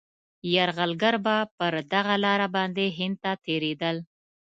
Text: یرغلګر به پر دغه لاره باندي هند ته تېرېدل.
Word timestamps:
یرغلګر 0.53 1.15
به 1.25 1.35
پر 1.57 1.73
دغه 1.93 2.15
لاره 2.23 2.47
باندي 2.55 2.87
هند 2.97 3.15
ته 3.23 3.31
تېرېدل. 3.45 3.97